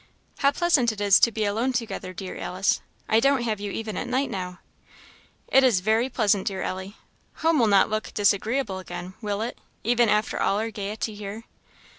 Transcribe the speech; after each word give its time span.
"How 0.39 0.49
pleasant 0.51 0.91
it 0.91 0.99
is 0.99 1.19
to 1.19 1.31
be 1.31 1.45
alone 1.45 1.73
together, 1.73 2.11
dear 2.11 2.35
Alice! 2.35 2.81
I 3.07 3.19
don't 3.19 3.43
have 3.43 3.59
you 3.59 3.71
even 3.71 3.95
at 3.97 4.07
night 4.07 4.31
now." 4.31 4.57
"It 5.49 5.63
is 5.63 5.81
very 5.81 6.09
pleasant, 6.09 6.47
dear 6.47 6.63
Ellie! 6.63 6.97
Home 7.45 7.59
will 7.59 7.67
not 7.67 7.87
look 7.91 8.11
disagreeable 8.11 8.79
again, 8.79 9.13
will 9.21 9.43
it, 9.43 9.59
even 9.83 10.09
after 10.09 10.41
all 10.41 10.57
our 10.57 10.71
gaiety 10.71 11.13
here?" 11.13 11.43